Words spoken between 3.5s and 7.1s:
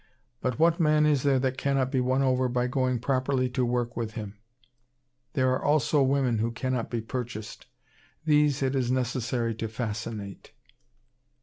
to work with him? There are also women who cannot be